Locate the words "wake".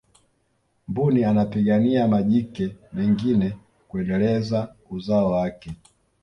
5.31-5.71